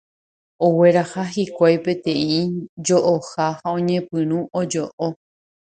Ogueraha 0.67 1.25
hikuái 1.35 1.77
peteĩ 1.85 2.41
jo'oha 2.89 3.45
ha 3.61 3.67
oñepyrũ 3.77 4.39
ojo'o. 4.63 5.07